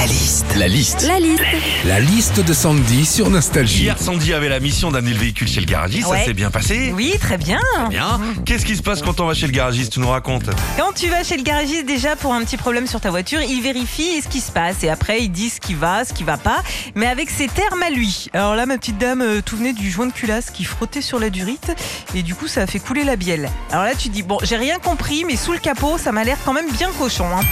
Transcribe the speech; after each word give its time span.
La 0.00 0.06
liste. 0.06 0.46
La 0.56 0.66
liste. 0.66 1.02
La 1.06 1.20
liste. 1.20 1.42
La 1.84 2.00
liste 2.00 2.40
de 2.40 2.52
Sandy 2.54 3.04
sur 3.04 3.28
Nostalgie. 3.28 3.82
Hier, 3.82 3.98
Sandy 4.00 4.32
avait 4.32 4.48
la 4.48 4.58
mission 4.58 4.90
d'amener 4.90 5.12
le 5.12 5.18
véhicule 5.18 5.46
chez 5.46 5.60
le 5.60 5.66
garagiste. 5.66 6.08
Ça 6.08 6.24
s'est 6.24 6.32
bien 6.32 6.50
passé 6.50 6.90
Oui, 6.96 7.12
très 7.20 7.36
bien. 7.36 7.60
Bien. 7.90 8.18
Qu'est-ce 8.46 8.64
qui 8.64 8.76
se 8.76 8.82
passe 8.82 9.02
quand 9.02 9.20
on 9.20 9.26
va 9.26 9.34
chez 9.34 9.46
le 9.46 9.52
garagiste? 9.52 9.92
Tu 9.92 10.00
nous 10.00 10.08
racontes 10.08 10.48
Quand 10.78 10.92
tu 10.94 11.08
vas 11.08 11.22
chez 11.22 11.36
le 11.36 11.42
garagiste 11.42 11.84
déjà 11.84 12.16
pour 12.16 12.32
un 12.32 12.42
petit 12.44 12.56
problème 12.56 12.86
sur 12.86 12.98
ta 13.00 13.10
voiture, 13.10 13.42
il 13.42 13.60
vérifie 13.60 14.22
ce 14.22 14.28
qui 14.28 14.40
se 14.40 14.50
passe 14.50 14.82
et 14.84 14.88
après 14.88 15.20
il 15.22 15.28
dit 15.30 15.50
ce 15.50 15.60
qui 15.60 15.74
va, 15.74 16.04
ce 16.06 16.14
qui 16.14 16.24
va 16.24 16.38
pas, 16.38 16.62
mais 16.94 17.06
avec 17.06 17.28
ses 17.28 17.48
termes 17.48 17.82
à 17.82 17.90
lui. 17.90 18.28
Alors 18.32 18.54
là, 18.54 18.64
ma 18.64 18.78
petite 18.78 18.96
dame, 18.96 19.20
euh, 19.20 19.42
tout 19.44 19.58
venait 19.58 19.74
du 19.74 19.90
joint 19.90 20.06
de 20.06 20.12
culasse 20.12 20.50
qui 20.50 20.64
frottait 20.64 21.02
sur 21.02 21.18
la 21.18 21.28
durite 21.28 21.72
et 22.14 22.22
du 22.22 22.34
coup 22.34 22.48
ça 22.48 22.62
a 22.62 22.66
fait 22.66 22.78
couler 22.80 23.04
la 23.04 23.16
bielle. 23.16 23.50
Alors 23.70 23.84
là, 23.84 23.94
tu 23.94 24.08
dis 24.08 24.22
bon, 24.22 24.38
j'ai 24.42 24.56
rien 24.56 24.78
compris, 24.78 25.24
mais 25.26 25.36
sous 25.36 25.52
le 25.52 25.58
capot, 25.58 25.98
ça 25.98 26.10
m'a 26.10 26.24
l'air 26.24 26.38
quand 26.44 26.54
même 26.54 26.70
bien 26.72 26.88
cochon. 26.98 27.26
hein. 27.36 27.42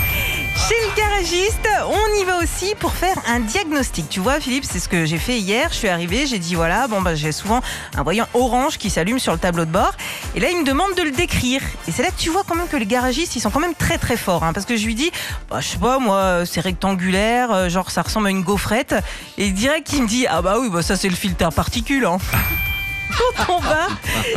Chez 0.56 0.74
le 0.74 0.96
garagiste, 0.96 1.68
on 1.86 2.20
y 2.20 2.24
va 2.24 2.38
aussi 2.42 2.74
pour 2.78 2.92
faire 2.92 3.16
un 3.26 3.40
diagnostic. 3.40 4.08
Tu 4.08 4.20
vois, 4.20 4.38
Philippe, 4.40 4.64
c'est 4.64 4.80
ce 4.80 4.88
que 4.88 5.06
j'ai 5.06 5.16
fait 5.16 5.38
hier. 5.38 5.68
Je 5.70 5.76
suis 5.76 5.88
arrivée, 5.88 6.26
j'ai 6.26 6.38
dit 6.38 6.54
voilà, 6.56 6.88
bon 6.88 7.00
bah 7.00 7.14
j'ai 7.14 7.32
souvent 7.32 7.60
un 7.96 8.02
voyant 8.02 8.26
orange 8.34 8.76
qui 8.76 8.90
s'allume 8.90 9.18
sur 9.18 9.32
le 9.32 9.38
tableau 9.38 9.64
de 9.64 9.70
bord. 9.70 9.92
Et 10.34 10.40
là, 10.40 10.50
il 10.50 10.58
me 10.58 10.64
demande 10.64 10.94
de 10.96 11.02
le 11.02 11.10
décrire. 11.12 11.62
Et 11.86 11.92
c'est 11.92 12.02
là 12.02 12.10
que 12.10 12.18
tu 12.18 12.28
vois 12.30 12.42
quand 12.46 12.54
même 12.56 12.68
que 12.68 12.76
les 12.76 12.86
garagistes, 12.86 13.36
ils 13.36 13.40
sont 13.40 13.50
quand 13.50 13.60
même 13.60 13.74
très 13.74 13.98
très 13.98 14.16
forts. 14.16 14.42
hein, 14.44 14.52
parce 14.52 14.66
que 14.66 14.76
je 14.76 14.84
lui 14.84 14.94
dis, 14.94 15.10
bah, 15.48 15.60
je 15.60 15.68
sais 15.68 15.78
pas, 15.78 15.98
moi, 15.98 16.42
c'est 16.44 16.60
rectangulaire, 16.60 17.50
euh, 17.52 17.68
genre 17.68 17.90
ça 17.90 18.02
ressemble 18.02 18.26
à 18.26 18.30
une 18.30 18.42
gaufrette. 18.42 18.94
Et 19.38 19.50
direct, 19.50 19.90
il 19.92 20.02
me 20.02 20.08
dit, 20.08 20.26
ah 20.28 20.42
bah 20.42 20.56
oui, 20.60 20.68
bah 20.70 20.82
ça 20.82 20.96
c'est 20.96 21.08
le 21.08 21.16
filtre 21.16 21.46
à 21.46 21.50
particules. 21.50 22.04
hein. 22.04 22.18
Quand 23.16 23.56
on 23.56 23.60
va 23.60 23.88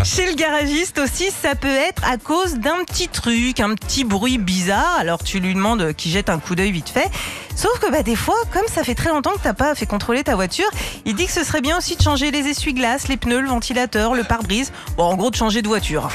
chez 0.03 0.25
le 0.25 0.35
garagiste 0.35 0.99
aussi, 0.99 1.29
ça 1.31 1.55
peut 1.55 1.67
être 1.67 2.03
à 2.05 2.17
cause 2.17 2.55
d'un 2.55 2.83
petit 2.85 3.07
truc, 3.07 3.59
un 3.59 3.75
petit 3.75 4.03
bruit 4.03 4.37
bizarre. 4.37 4.95
Alors 4.99 5.23
tu 5.23 5.39
lui 5.39 5.53
demandes 5.53 5.93
qu'il 5.93 6.11
jette 6.11 6.29
un 6.29 6.39
coup 6.39 6.55
d'œil 6.55 6.71
vite 6.71 6.89
fait. 6.89 7.09
Sauf 7.55 7.79
que 7.79 7.91
bah, 7.91 8.03
des 8.03 8.15
fois, 8.15 8.35
comme 8.53 8.67
ça 8.67 8.83
fait 8.83 8.95
très 8.95 9.09
longtemps 9.09 9.31
que 9.31 9.43
t'as 9.43 9.53
pas 9.53 9.75
fait 9.75 9.85
contrôler 9.85 10.23
ta 10.23 10.35
voiture, 10.35 10.69
il 11.05 11.15
dit 11.15 11.25
que 11.25 11.31
ce 11.31 11.43
serait 11.43 11.61
bien 11.61 11.77
aussi 11.77 11.95
de 11.95 12.01
changer 12.01 12.31
les 12.31 12.47
essuie-glaces, 12.47 13.07
les 13.07 13.17
pneus, 13.17 13.41
le 13.41 13.49
ventilateur, 13.49 14.13
le 14.13 14.23
pare-brise. 14.23 14.71
Bon, 14.97 15.03
en 15.03 15.15
gros, 15.15 15.29
de 15.29 15.35
changer 15.35 15.61
de 15.61 15.67
voiture. 15.67 16.09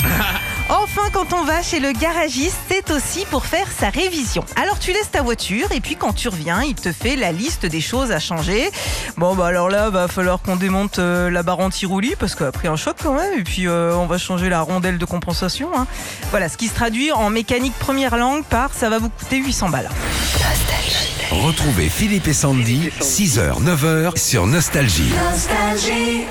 Enfin, 0.89 1.09
quand 1.13 1.33
on 1.33 1.45
va 1.45 1.63
chez 1.63 1.81
le 1.81 1.91
garagiste, 1.93 2.57
c'est 2.71 2.91
aussi 2.93 3.25
pour 3.31 3.45
faire 3.45 3.67
sa 3.79 3.91
révision. 3.91 4.45
Alors 4.55 4.79
tu 4.79 4.93
laisses 4.93 5.11
ta 5.11 5.21
voiture 5.21 5.71
et 5.73 5.81
puis 5.81 5.97
quand 5.97 6.13
tu 6.13 6.29
reviens, 6.29 6.63
il 6.63 6.75
te 6.75 6.93
fait 6.93 7.17
la 7.17 7.33
liste 7.33 7.67
des 7.67 7.81
choses 7.81 8.13
à 8.13 8.21
changer. 8.21 8.71
Bon 9.17 9.35
bah 9.35 9.47
alors 9.49 9.69
là, 9.69 9.91
va 9.91 10.07
falloir 10.09 10.41
qu'on 10.41 10.55
démonte 10.57 10.99
euh, 10.99 11.29
la 11.29 11.43
barre 11.43 11.59
anti-roulis 11.61 12.15
parce 12.19 12.35
qu'elle 12.37 12.47
a 12.47 12.53
pris 12.53 12.69
un 12.69 12.77
choc 12.77 12.97
quand 13.03 13.15
même. 13.15 13.39
Et 13.39 13.43
puis 13.43 13.67
euh, 13.67 13.95
on 13.97 14.07
va 14.07 14.17
changer 14.17 14.49
la 14.49 14.61
rondelle 14.61 14.97
de 14.99 15.05
compensation. 15.05 15.69
hein. 15.77 15.87
Voilà, 16.31 16.49
ce 16.49 16.57
qui 16.57 16.69
se 16.69 16.75
traduit 16.75 17.11
en 17.13 17.31
mécanique 17.31 17.75
première 17.79 18.17
langue 18.17 18.45
par 18.45 18.73
ça 18.73 18.89
va 18.89 18.99
vous 18.99 19.11
coûter 19.11 19.39
800 19.39 19.69
balles. 19.71 19.91
Retrouvez 21.31 21.89
Philippe 21.89 22.29
et 22.29 22.33
Sandy, 22.33 22.91
6h, 23.01 23.61
9h 23.63 24.17
sur 24.17 24.47
Nostalgie. 24.47 25.13
Nostalgie. 25.31 26.23